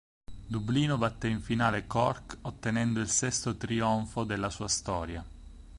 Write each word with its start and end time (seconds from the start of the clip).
Dublino 0.47 0.97
batté 0.97 1.27
in 1.27 1.41
finale 1.41 1.85
Cork 1.85 2.39
ottenendo 2.41 2.99
il 3.01 3.07
sesto 3.07 3.55
trionfo 3.55 4.23
della 4.23 4.49
sua 4.49 4.67
storia. 4.67 5.23